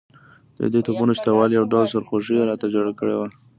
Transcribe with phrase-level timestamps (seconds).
[0.57, 3.27] د دې توپونو شته والی یو ډول سرخوږی راته جوړ کړی وو.